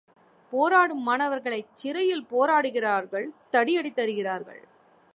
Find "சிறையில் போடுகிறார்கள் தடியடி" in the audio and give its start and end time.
1.73-3.93